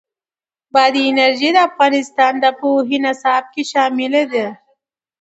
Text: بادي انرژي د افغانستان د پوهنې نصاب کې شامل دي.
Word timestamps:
بادي 0.73 1.03
انرژي 1.11 1.49
د 1.53 1.57
افغانستان 1.69 2.33
د 2.43 2.45
پوهنې 2.59 2.97
نصاب 3.05 3.43
کې 3.53 3.63
شامل 3.71 4.13
دي. 4.33 4.45